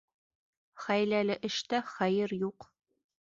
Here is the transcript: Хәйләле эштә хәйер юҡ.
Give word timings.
Хәйләле 0.85 1.35
эштә 1.51 1.83
хәйер 1.91 2.35
юҡ. 2.39 2.67